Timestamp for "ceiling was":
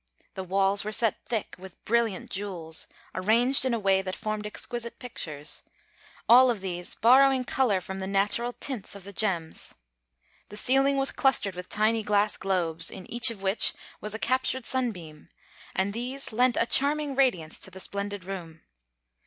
10.57-11.11